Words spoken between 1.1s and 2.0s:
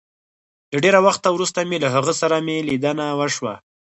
وروسته مي له